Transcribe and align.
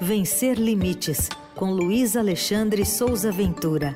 Vencer 0.00 0.58
Limites, 0.58 1.28
com 1.54 1.70
Luiz 1.70 2.16
Alexandre 2.16 2.84
Souza 2.84 3.30
Ventura. 3.30 3.94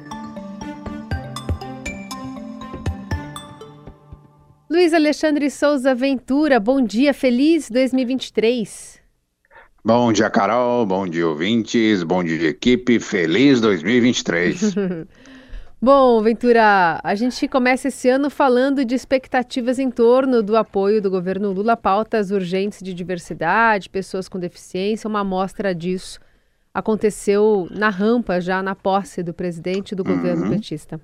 Luiz 4.70 4.94
Alexandre 4.94 5.50
Souza 5.50 5.94
Ventura, 5.94 6.60
bom 6.60 6.80
dia, 6.80 7.12
feliz 7.12 7.68
2023. 7.68 9.00
Bom 9.84 10.12
dia, 10.12 10.30
Carol, 10.30 10.86
bom 10.86 11.06
dia, 11.06 11.26
ouvintes, 11.26 12.02
bom 12.04 12.22
dia, 12.22 12.50
equipe, 12.50 13.00
feliz 13.00 13.60
2023. 13.60 14.74
Bom, 15.80 16.20
Ventura, 16.20 17.00
a 17.04 17.14
gente 17.14 17.46
começa 17.46 17.86
esse 17.86 18.08
ano 18.08 18.28
falando 18.28 18.84
de 18.84 18.96
expectativas 18.96 19.78
em 19.78 19.92
torno 19.92 20.42
do 20.42 20.56
apoio 20.56 21.00
do 21.00 21.08
governo 21.08 21.52
Lula 21.52 21.74
a 21.74 21.76
pautas 21.76 22.32
urgentes 22.32 22.82
de 22.82 22.92
diversidade, 22.92 23.88
pessoas 23.88 24.28
com 24.28 24.40
deficiência. 24.40 25.06
Uma 25.06 25.20
amostra 25.20 25.72
disso 25.72 26.18
aconteceu 26.74 27.68
na 27.70 27.90
rampa, 27.90 28.40
já 28.40 28.60
na 28.60 28.74
posse 28.74 29.22
do 29.22 29.32
presidente 29.32 29.94
do 29.94 30.02
governo 30.02 30.46
uhum. 30.46 30.50
petista. 30.50 31.00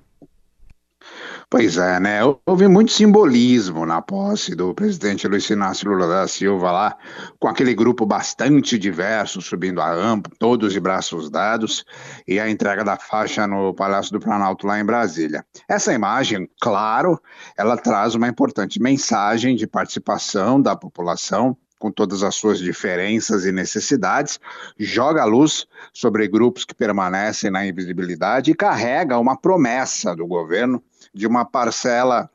Pois 1.56 1.76
é, 1.76 2.00
né? 2.00 2.18
Houve 2.44 2.66
muito 2.66 2.90
simbolismo 2.90 3.86
na 3.86 4.02
posse 4.02 4.56
do 4.56 4.74
presidente 4.74 5.28
Luiz 5.28 5.48
Inácio 5.48 5.88
Lula 5.88 6.08
da 6.08 6.27
Silva 6.27 6.72
lá, 6.72 6.98
com 7.38 7.46
aquele 7.46 7.72
grupo 7.77 8.04
bastante 8.04 8.77
diverso 8.77 9.40
subindo 9.40 9.80
a 9.80 9.94
rampa, 9.94 10.28
todos 10.36 10.72
de 10.72 10.80
braços 10.80 11.30
dados, 11.30 11.84
e 12.27 12.40
a 12.40 12.50
entrega 12.50 12.82
da 12.82 12.96
faixa 12.96 13.46
no 13.46 13.72
Palácio 13.72 14.10
do 14.10 14.18
Planalto 14.18 14.66
lá 14.66 14.80
em 14.80 14.84
Brasília. 14.84 15.46
Essa 15.68 15.94
imagem, 15.94 16.50
claro, 16.60 17.22
ela 17.56 17.77
traz 17.77 18.16
uma 18.16 18.27
importante 18.27 18.82
mensagem 18.82 19.55
de 19.55 19.64
participação 19.64 20.60
da 20.60 20.74
população 20.74 21.56
com 21.78 21.92
todas 21.92 22.22
as 22.22 22.34
suas 22.34 22.58
diferenças 22.58 23.44
e 23.44 23.52
necessidades, 23.52 24.41
joga 24.78 25.20
a 25.20 25.27
luz 25.27 25.66
sobre 25.92 26.27
grupos 26.27 26.64
que 26.64 26.74
permanecem 26.74 27.50
na 27.50 27.66
invisibilidade 27.66 28.50
e 28.50 28.55
carrega 28.55 29.18
uma 29.18 29.36
promessa 29.36 30.16
do 30.16 30.27
governo 30.27 30.83
de 31.15 31.27
uma 31.27 31.45
parcela 31.45 32.29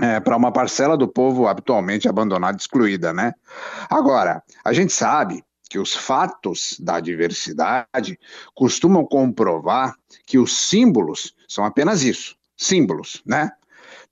é, 0.00 0.18
para 0.20 0.36
uma 0.36 0.52
parcela 0.52 0.96
do 0.96 1.06
povo 1.06 1.46
habitualmente 1.46 2.08
abandonada 2.08 2.56
excluída, 2.56 3.12
né? 3.12 3.32
Agora, 3.88 4.42
a 4.64 4.72
gente 4.72 4.92
sabe 4.92 5.44
que 5.68 5.78
os 5.78 5.94
fatos 5.94 6.76
da 6.80 7.00
diversidade 7.00 8.18
costumam 8.54 9.04
comprovar 9.04 9.94
que 10.26 10.38
os 10.38 10.56
símbolos 10.56 11.34
são 11.48 11.64
apenas 11.64 12.02
isso, 12.02 12.36
símbolos, 12.56 13.22
né? 13.26 13.50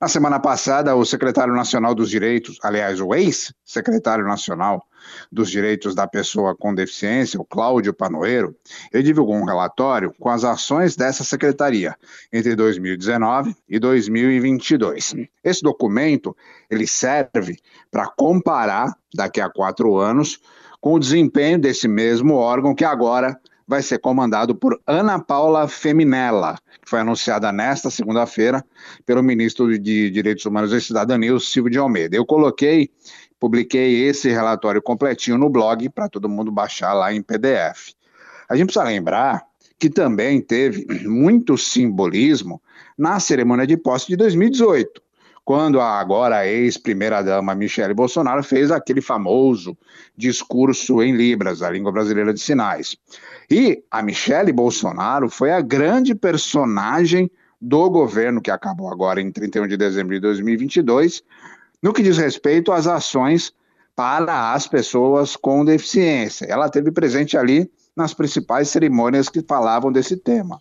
Na 0.01 0.09
semana 0.09 0.41
passada, 0.41 0.95
o 0.97 1.05
secretário 1.05 1.55
nacional 1.55 1.95
dos 1.95 2.11
direitos, 2.11 2.59
aliás, 2.63 3.01
o 3.01 3.15
ex-secretário 3.15 4.25
nacional 4.25 4.85
dos 5.31 5.51
direitos 5.51 5.95
da 5.95 6.07
pessoa 6.07 6.57
com 6.57 6.75
deficiência, 6.75 7.41
o 7.41 7.45
Cláudio 7.45 7.93
Panoeiro, 7.93 8.57
ele 8.93 9.03
divulgou 9.03 9.37
um 9.37 9.45
relatório 9.45 10.13
com 10.19 10.29
as 10.29 10.45
ações 10.45 10.97
dessa 10.97 11.25
secretaria 11.25 11.97
entre 12.33 12.55
2019 12.55 13.57
e 13.69 13.79
2022. 13.79 15.15
Esse 15.43 15.63
documento 15.63 16.37
ele 16.71 16.87
serve 16.87 17.59
para 17.91 18.07
comparar 18.07 18.97
daqui 19.15 19.41
a 19.41 19.51
quatro 19.51 19.97
anos 19.97 20.41
com 20.81 20.95
o 20.95 20.99
desempenho 20.99 21.61
desse 21.61 21.87
mesmo 21.87 22.35
órgão 22.35 22.75
que 22.75 22.85
agora 22.85 23.39
vai 23.67 23.83
ser 23.83 23.99
comandado 23.99 24.55
por 24.55 24.81
Ana 24.87 25.19
Paula 25.19 25.67
Feminella, 25.69 26.57
que 26.83 26.89
foi 26.89 27.01
anunciada 27.01 27.51
nesta 27.53 27.91
segunda-feira 27.91 28.65
pelo 29.05 29.23
ministro 29.23 29.79
de 29.79 30.11
Direitos 30.11 30.45
Humanos 30.45 30.73
e 30.73 30.81
Cidadania, 30.81 31.39
Silvio 31.39 31.71
de 31.71 31.79
Almeida. 31.79 32.17
Eu 32.17 32.25
coloquei, 32.25 32.91
publiquei 33.39 34.05
esse 34.05 34.31
relatório 34.31 34.81
completinho 34.81 35.39
no 35.39 35.49
blog 35.51 35.89
para 35.89 36.09
todo 36.09 36.29
mundo 36.29 36.51
baixar 36.51 36.93
lá 36.93 37.13
em 37.13 37.23
PDF. 37.23 37.95
A 38.49 38.57
gente 38.57 38.67
precisa 38.67 38.85
lembrar 38.85 39.43
que 39.79 39.91
também 39.91 40.41
teve 40.41 40.87
muito 41.07 41.59
simbolismo 41.59 42.63
na 42.97 43.19
cerimônia 43.19 43.67
de 43.67 43.77
posse 43.77 44.07
de 44.07 44.17
2018 44.17 45.02
quando 45.45 45.81
a 45.81 45.99
agora 45.99 46.47
ex-primeira-dama 46.47 47.55
Michele 47.55 47.95
Bolsonaro 47.95 48.43
fez 48.43 48.71
aquele 48.71 49.01
famoso 49.01 49.77
discurso 50.17 51.03
em 51.03 51.17
Libras, 51.17 51.63
a 51.63 51.71
língua 51.71 51.91
brasileira 51.91 52.33
de 52.33 52.41
sinais. 52.41 52.97
E 53.51 53.83
a 53.91 54.03
Michele 54.03 54.53
Bolsonaro 54.53 55.29
foi 55.29 55.51
a 55.51 55.61
grande 55.61 56.15
personagem 56.15 57.31
do 57.61 57.91
governo 57.91 58.41
que 58.41 58.51
acabou 58.51 58.91
agora 58.91 59.21
em 59.21 59.31
31 59.31 59.67
de 59.67 59.77
dezembro 59.77 60.15
de 60.15 60.21
2022, 60.21 61.23
no 61.83 61.93
que 61.93 62.03
diz 62.03 62.19
respeito 62.19 62.73
às 62.73 62.87
ações 62.87 63.53
para 63.95 64.53
as 64.53 64.67
pessoas 64.67 65.37
com 65.37 65.65
deficiência. 65.65 66.47
Ela 66.47 66.69
teve 66.69 66.91
presente 66.91 67.37
ali 67.37 67.71
nas 67.97 68.15
principais 68.15 68.69
cerimônias 68.69 69.29
que 69.29 69.43
falavam 69.43 69.93
desse 69.93 70.17
tema. 70.17 70.59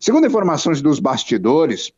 Segundo 0.00 0.26
informações 0.26 0.80
dos 0.80 0.98
bastidores, 0.98 1.92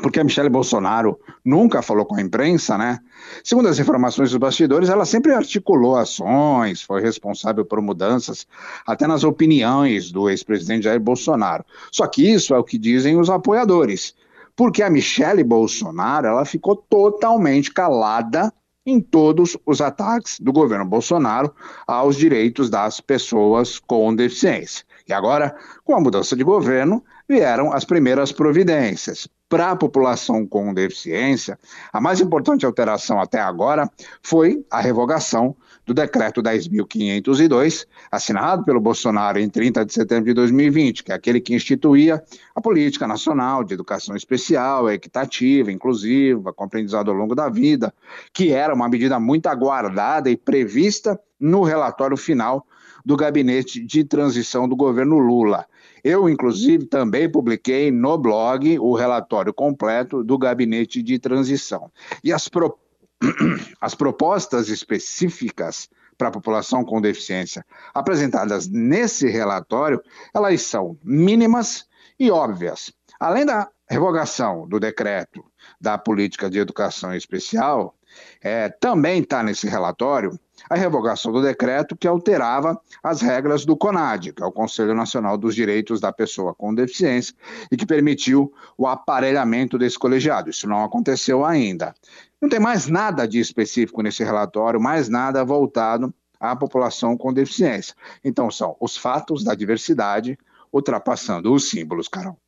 porque 0.00 0.20
a 0.20 0.24
Michelle 0.24 0.48
Bolsonaro 0.48 1.18
nunca 1.44 1.82
falou 1.82 2.04
com 2.04 2.16
a 2.16 2.20
imprensa, 2.20 2.76
né? 2.76 2.98
Segundo 3.44 3.68
as 3.68 3.78
informações 3.78 4.30
dos 4.30 4.38
bastidores, 4.38 4.88
ela 4.88 5.04
sempre 5.04 5.32
articulou 5.32 5.96
ações, 5.96 6.82
foi 6.82 7.00
responsável 7.00 7.64
por 7.64 7.80
mudanças 7.80 8.46
até 8.86 9.06
nas 9.06 9.24
opiniões 9.24 10.10
do 10.10 10.28
ex-presidente 10.28 10.84
Jair 10.84 11.00
Bolsonaro. 11.00 11.64
Só 11.92 12.06
que 12.06 12.28
isso 12.28 12.54
é 12.54 12.58
o 12.58 12.64
que 12.64 12.78
dizem 12.78 13.18
os 13.18 13.30
apoiadores, 13.30 14.14
porque 14.56 14.82
a 14.82 14.90
Michelle 14.90 15.44
Bolsonaro 15.44 16.26
ela 16.26 16.44
ficou 16.44 16.76
totalmente 16.76 17.72
calada 17.72 18.52
em 18.84 19.00
todos 19.00 19.56
os 19.66 19.80
ataques 19.80 20.40
do 20.40 20.52
governo 20.52 20.84
Bolsonaro 20.84 21.54
aos 21.86 22.16
direitos 22.16 22.70
das 22.70 23.00
pessoas 23.00 23.78
com 23.78 24.14
deficiência. 24.14 24.84
E 25.06 25.12
agora, 25.12 25.54
com 25.84 25.94
a 25.94 26.00
mudança 26.00 26.34
de 26.34 26.42
governo, 26.42 27.04
vieram 27.28 27.72
as 27.72 27.84
primeiras 27.84 28.32
providências. 28.32 29.28
Para 29.50 29.72
a 29.72 29.76
população 29.76 30.46
com 30.46 30.72
deficiência, 30.72 31.58
a 31.92 32.00
mais 32.00 32.20
importante 32.20 32.64
alteração 32.64 33.20
até 33.20 33.40
agora 33.40 33.90
foi 34.22 34.64
a 34.70 34.80
revogação 34.80 35.56
do 35.84 35.92
decreto 35.92 36.40
10.502, 36.40 37.84
assinado 38.12 38.64
pelo 38.64 38.80
Bolsonaro 38.80 39.40
em 39.40 39.48
30 39.48 39.84
de 39.84 39.92
setembro 39.92 40.26
de 40.26 40.34
2020, 40.34 41.02
que 41.02 41.10
é 41.10 41.16
aquele 41.16 41.40
que 41.40 41.52
instituía 41.52 42.22
a 42.54 42.60
Política 42.60 43.08
Nacional 43.08 43.64
de 43.64 43.74
Educação 43.74 44.14
Especial, 44.14 44.88
equitativa, 44.88 45.72
inclusiva, 45.72 46.52
com 46.52 46.62
aprendizado 46.62 47.10
ao 47.10 47.16
longo 47.16 47.34
da 47.34 47.48
vida, 47.48 47.92
que 48.32 48.52
era 48.52 48.72
uma 48.72 48.88
medida 48.88 49.18
muito 49.18 49.48
aguardada 49.48 50.30
e 50.30 50.36
prevista 50.36 51.20
no 51.40 51.62
relatório 51.62 52.16
final 52.16 52.66
do 53.04 53.16
gabinete 53.16 53.84
de 53.84 54.04
transição 54.04 54.68
do 54.68 54.76
governo 54.76 55.18
Lula. 55.18 55.66
Eu, 56.04 56.28
inclusive, 56.28 56.86
também 56.86 57.30
publiquei 57.30 57.90
no 57.90 58.16
blog 58.18 58.78
o 58.78 58.94
relatório 58.94 59.52
completo 59.52 60.22
do 60.22 60.38
gabinete 60.38 61.02
de 61.02 61.18
transição. 61.18 61.90
E 62.22 62.32
as, 62.32 62.48
pro... 62.48 62.78
as 63.80 63.94
propostas 63.94 64.68
específicas 64.68 65.88
para 66.16 66.28
a 66.28 66.32
população 66.32 66.84
com 66.84 67.00
deficiência 67.00 67.64
apresentadas 67.94 68.68
nesse 68.68 69.28
relatório, 69.28 70.02
elas 70.34 70.60
são 70.62 70.98
mínimas 71.02 71.86
e 72.18 72.30
óbvias. 72.30 72.92
Além 73.18 73.46
da 73.46 73.68
revogação 73.90 74.68
do 74.68 74.78
decreto 74.78 75.44
da 75.80 75.98
política 75.98 76.48
de 76.48 76.60
educação 76.60 77.12
especial, 77.12 77.96
é, 78.40 78.68
também 78.68 79.20
está 79.20 79.42
nesse 79.42 79.68
relatório 79.68 80.38
a 80.68 80.76
revogação 80.76 81.32
do 81.32 81.42
decreto 81.42 81.96
que 81.96 82.06
alterava 82.06 82.80
as 83.02 83.20
regras 83.20 83.64
do 83.64 83.76
CONAD, 83.76 84.32
que 84.32 84.42
é 84.42 84.46
o 84.46 84.52
Conselho 84.52 84.94
Nacional 84.94 85.36
dos 85.36 85.56
Direitos 85.56 86.00
da 86.00 86.12
Pessoa 86.12 86.54
com 86.54 86.72
Deficiência, 86.72 87.34
e 87.72 87.76
que 87.76 87.84
permitiu 87.84 88.52
o 88.78 88.86
aparelhamento 88.86 89.76
desse 89.76 89.98
colegiado. 89.98 90.50
Isso 90.50 90.68
não 90.68 90.84
aconteceu 90.84 91.44
ainda. 91.44 91.92
Não 92.40 92.48
tem 92.48 92.60
mais 92.60 92.86
nada 92.86 93.26
de 93.26 93.40
específico 93.40 94.02
nesse 94.02 94.22
relatório, 94.22 94.80
mais 94.80 95.08
nada 95.08 95.44
voltado 95.44 96.14
à 96.38 96.54
população 96.54 97.16
com 97.16 97.32
deficiência. 97.32 97.94
Então, 98.22 98.50
são 98.50 98.76
os 98.78 98.96
fatos 98.96 99.42
da 99.42 99.54
diversidade 99.54 100.38
ultrapassando 100.72 101.52
os 101.52 101.68
símbolos, 101.68 102.06
Carol. 102.06 102.38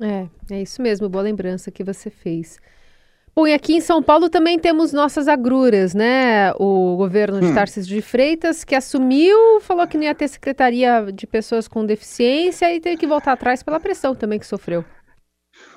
É, 0.00 0.28
é 0.50 0.62
isso 0.62 0.80
mesmo, 0.80 1.08
boa 1.08 1.22
lembrança 1.22 1.70
que 1.70 1.82
você 1.82 2.10
fez. 2.10 2.58
Bom, 3.38 3.46
e 3.46 3.54
aqui 3.54 3.74
em 3.74 3.80
São 3.80 4.02
Paulo 4.02 4.28
também 4.28 4.58
temos 4.58 4.92
nossas 4.92 5.28
agruras, 5.28 5.94
né? 5.94 6.52
O 6.54 6.96
governo 6.96 7.38
de 7.38 7.46
hum. 7.46 7.54
Tarcísio 7.54 7.94
de 7.94 8.02
Freitas, 8.02 8.64
que 8.64 8.74
assumiu, 8.74 9.60
falou 9.60 9.86
que 9.86 9.96
não 9.96 10.02
ia 10.02 10.14
ter 10.14 10.26
secretaria 10.26 11.06
de 11.12 11.24
pessoas 11.24 11.68
com 11.68 11.86
deficiência 11.86 12.74
e 12.74 12.80
teve 12.80 12.96
que 12.96 13.06
voltar 13.06 13.32
atrás 13.32 13.62
pela 13.62 13.78
pressão 13.78 14.12
também 14.12 14.40
que 14.40 14.46
sofreu. 14.46 14.84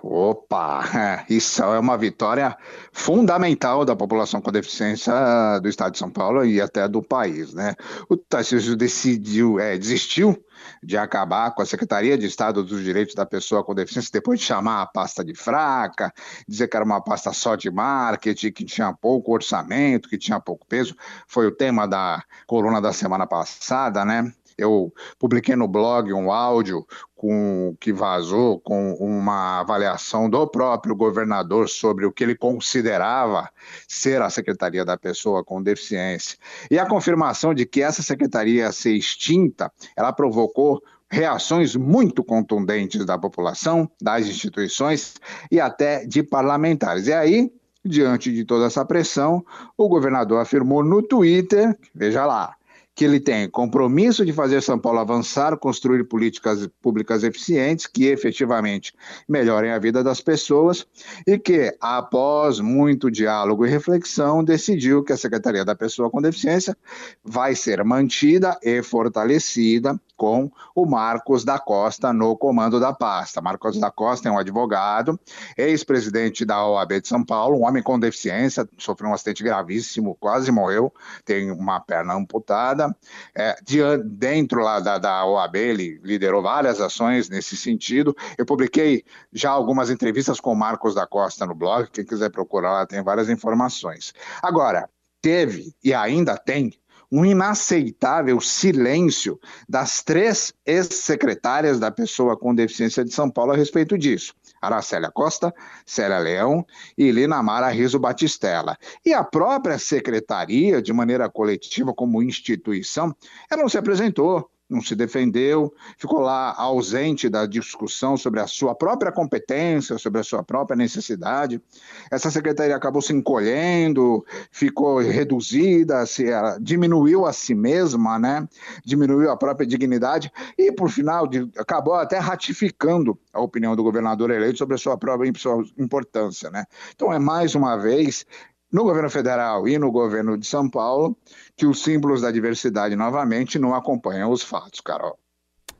Opa, 0.03 1.25
isso 1.29 1.61
é 1.63 1.79
uma 1.79 1.97
vitória 1.97 2.57
fundamental 2.91 3.85
da 3.85 3.95
população 3.95 4.41
com 4.41 4.51
deficiência 4.51 5.13
do 5.61 5.69
estado 5.69 5.93
de 5.93 5.99
São 5.99 6.09
Paulo 6.09 6.43
e 6.43 6.59
até 6.59 6.87
do 6.87 7.03
país, 7.03 7.53
né? 7.53 7.75
O 8.09 8.17
Tarcísio 8.17 8.75
decidiu, 8.75 9.59
é, 9.59 9.77
desistiu 9.77 10.43
de 10.83 10.97
acabar 10.97 11.53
com 11.53 11.61
a 11.61 11.65
Secretaria 11.65 12.17
de 12.17 12.25
Estado 12.25 12.63
dos 12.63 12.83
Direitos 12.83 13.15
da 13.15 13.25
Pessoa 13.25 13.63
com 13.63 13.73
Deficiência, 13.73 14.11
depois 14.11 14.39
de 14.39 14.45
chamar 14.45 14.81
a 14.81 14.85
pasta 14.85 15.23
de 15.23 15.35
fraca, 15.35 16.13
dizer 16.47 16.67
que 16.67 16.75
era 16.75 16.85
uma 16.85 17.01
pasta 17.01 17.31
só 17.33 17.55
de 17.55 17.69
marketing, 17.69 18.51
que 18.51 18.65
tinha 18.65 18.93
pouco 18.93 19.33
orçamento, 19.33 20.09
que 20.09 20.17
tinha 20.17 20.39
pouco 20.39 20.65
peso, 20.65 20.95
foi 21.27 21.47
o 21.47 21.51
tema 21.51 21.87
da 21.87 22.23
coluna 22.47 22.81
da 22.81 22.93
semana 22.93 23.27
passada, 23.27 24.03
né? 24.03 24.31
Eu 24.57 24.93
publiquei 25.17 25.55
no 25.55 25.67
blog 25.67 26.13
um 26.13 26.31
áudio 26.31 26.85
com 27.15 27.75
que 27.79 27.93
vazou 27.93 28.59
com 28.59 28.93
uma 28.95 29.59
avaliação 29.59 30.29
do 30.29 30.47
próprio 30.47 30.95
governador 30.95 31.69
sobre 31.69 32.05
o 32.05 32.11
que 32.11 32.23
ele 32.23 32.35
considerava 32.35 33.49
ser 33.87 34.21
a 34.21 34.29
secretaria 34.29 34.83
da 34.83 34.97
pessoa 34.97 35.43
com 35.43 35.61
deficiência. 35.61 36.37
E 36.69 36.79
a 36.79 36.85
confirmação 36.85 37.53
de 37.53 37.65
que 37.65 37.81
essa 37.81 38.01
secretaria 38.01 38.63
ia 38.63 38.71
ser 38.71 38.93
extinta, 38.93 39.71
ela 39.95 40.11
provocou 40.11 40.81
reações 41.11 41.75
muito 41.75 42.23
contundentes 42.23 43.05
da 43.05 43.17
população, 43.17 43.89
das 44.01 44.25
instituições 44.25 45.15
e 45.51 45.59
até 45.59 46.05
de 46.05 46.23
parlamentares. 46.23 47.07
E 47.07 47.13
aí, 47.13 47.51
diante 47.83 48.31
de 48.31 48.45
toda 48.45 48.65
essa 48.65 48.85
pressão, 48.85 49.45
o 49.77 49.89
governador 49.89 50.39
afirmou 50.39 50.83
no 50.83 51.03
Twitter, 51.03 51.77
veja 51.93 52.25
lá, 52.25 52.55
que 52.95 53.05
ele 53.05 53.19
tem 53.19 53.49
compromisso 53.49 54.25
de 54.25 54.33
fazer 54.33 54.61
São 54.61 54.77
Paulo 54.77 54.99
avançar, 54.99 55.57
construir 55.57 56.03
políticas 56.03 56.67
públicas 56.81 57.23
eficientes 57.23 57.87
que 57.87 58.05
efetivamente 58.05 58.93
melhorem 59.27 59.71
a 59.71 59.79
vida 59.79 60.03
das 60.03 60.21
pessoas 60.21 60.85
e 61.25 61.37
que, 61.39 61.75
após 61.79 62.59
muito 62.59 63.09
diálogo 63.09 63.65
e 63.65 63.69
reflexão, 63.69 64.43
decidiu 64.43 65.03
que 65.03 65.13
a 65.13 65.17
Secretaria 65.17 65.63
da 65.63 65.75
Pessoa 65.75 66.09
com 66.09 66.21
Deficiência 66.21 66.77
vai 67.23 67.55
ser 67.55 67.83
mantida 67.83 68.59
e 68.61 68.83
fortalecida 68.83 69.99
com 70.21 70.51
o 70.75 70.85
Marcos 70.85 71.43
da 71.43 71.57
Costa 71.57 72.13
no 72.13 72.37
comando 72.37 72.79
da 72.79 72.93
pasta. 72.93 73.41
Marcos 73.41 73.79
da 73.79 73.89
Costa 73.89 74.29
é 74.29 74.31
um 74.31 74.37
advogado, 74.37 75.19
ex-presidente 75.57 76.45
da 76.45 76.63
OAB 76.63 77.01
de 77.01 77.07
São 77.07 77.25
Paulo, 77.25 77.57
um 77.57 77.65
homem 77.65 77.81
com 77.81 77.99
deficiência, 77.99 78.69
sofreu 78.77 79.09
um 79.09 79.15
acidente 79.15 79.43
gravíssimo, 79.43 80.15
quase 80.19 80.51
morreu, 80.51 80.93
tem 81.25 81.49
uma 81.49 81.79
perna 81.79 82.13
amputada. 82.13 82.95
É, 83.33 83.55
de, 83.63 83.79
dentro 84.05 84.61
lá 84.61 84.79
da, 84.79 84.99
da 84.99 85.25
OAB, 85.25 85.55
ele 85.55 85.99
liderou 86.03 86.43
várias 86.43 86.79
ações 86.79 87.27
nesse 87.27 87.57
sentido. 87.57 88.15
Eu 88.37 88.45
publiquei 88.45 89.03
já 89.33 89.49
algumas 89.49 89.89
entrevistas 89.89 90.39
com 90.39 90.51
o 90.53 90.55
Marcos 90.55 90.93
da 90.93 91.07
Costa 91.07 91.47
no 91.47 91.55
blog, 91.55 91.89
quem 91.89 92.05
quiser 92.05 92.29
procurar 92.29 92.73
lá 92.73 92.85
tem 92.85 93.01
várias 93.01 93.27
informações. 93.27 94.13
Agora, 94.39 94.87
teve 95.19 95.73
e 95.83 95.95
ainda 95.95 96.37
tem 96.37 96.79
um 97.11 97.25
inaceitável 97.25 98.39
silêncio 98.39 99.39
das 99.67 100.01
três 100.01 100.53
ex-secretárias 100.65 101.79
da 101.79 101.91
pessoa 101.91 102.37
com 102.37 102.55
deficiência 102.55 103.03
de 103.03 103.13
São 103.13 103.29
Paulo 103.29 103.51
a 103.51 103.55
respeito 103.55 103.97
disso. 103.97 104.33
Aracélia 104.61 105.11
Costa, 105.11 105.53
Célia 105.85 106.19
Leão 106.19 106.65
e 106.97 107.11
Lina 107.11 107.41
Mara 107.41 107.69
Riso 107.69 107.99
Batistella. 107.99 108.77
E 109.03 109.11
a 109.11 109.23
própria 109.23 109.79
secretaria, 109.79 110.81
de 110.81 110.93
maneira 110.93 111.27
coletiva, 111.27 111.93
como 111.93 112.21
instituição, 112.21 113.15
ela 113.49 113.63
não 113.63 113.69
se 113.69 113.77
apresentou, 113.77 114.49
não 114.71 114.81
se 114.81 114.95
defendeu, 114.95 115.73
ficou 115.97 116.19
lá 116.19 116.55
ausente 116.55 117.27
da 117.27 117.45
discussão 117.45 118.15
sobre 118.15 118.39
a 118.39 118.47
sua 118.47 118.73
própria 118.73 119.11
competência, 119.11 119.97
sobre 119.97 120.21
a 120.21 120.23
sua 120.23 120.43
própria 120.43 120.77
necessidade. 120.77 121.61
Essa 122.09 122.31
secretaria 122.31 122.75
acabou 122.75 123.01
se 123.01 123.13
encolhendo, 123.13 124.25
ficou 124.49 124.99
reduzida, 124.99 126.05
se, 126.05 126.25
diminuiu 126.61 127.25
a 127.25 127.33
si 127.33 127.53
mesma, 127.53 128.17
né? 128.17 128.47
diminuiu 128.85 129.29
a 129.29 129.37
própria 129.37 129.67
dignidade 129.67 130.31
e, 130.57 130.71
por 130.71 130.89
final, 130.89 131.29
acabou 131.57 131.95
até 131.95 132.17
ratificando 132.17 133.19
a 133.33 133.41
opinião 133.41 133.75
do 133.75 133.83
governador 133.83 134.31
eleito 134.31 134.57
sobre 134.57 134.75
a 134.75 134.77
sua 134.77 134.97
própria 134.97 135.31
importância. 135.77 136.49
Né? 136.49 136.65
Então, 136.95 137.11
é 137.11 137.19
mais 137.19 137.55
uma 137.55 137.75
vez 137.75 138.25
no 138.71 138.83
governo 138.83 139.09
federal 139.09 139.67
e 139.67 139.77
no 139.77 139.91
governo 139.91 140.37
de 140.37 140.45
São 140.45 140.69
Paulo, 140.69 141.17
que 141.55 141.65
os 141.65 141.83
símbolos 141.83 142.21
da 142.21 142.31
diversidade 142.31 142.95
novamente 142.95 143.59
não 143.59 143.75
acompanham 143.75 144.31
os 144.31 144.41
fatos, 144.41 144.79
Carol. 144.79 145.19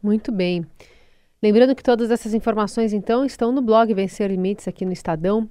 Muito 0.04 0.32
bem. 0.32 0.66
Lembrando 1.42 1.76
que 1.76 1.82
todas 1.82 2.12
essas 2.12 2.34
informações, 2.34 2.94
então, 2.94 3.26
estão 3.26 3.52
no 3.52 3.62
blog 3.62 3.94
Vencer 3.94 4.30
Limites 4.30 4.68
aqui 4.68 4.86
no 4.86 4.92
Estadão. 4.92 5.50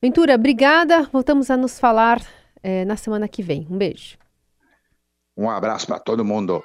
Ventura, 0.00 0.34
obrigada. 0.34 1.02
Voltamos 1.12 1.50
a 1.50 1.56
nos 1.56 1.78
falar 1.78 2.24
é, 2.62 2.84
na 2.86 2.96
semana 2.96 3.28
que 3.28 3.42
vem. 3.42 3.66
Um 3.70 3.76
beijo. 3.76 4.16
Um 5.36 5.50
abraço 5.50 5.86
para 5.86 5.98
todo 5.98 6.24
mundo. 6.24 6.62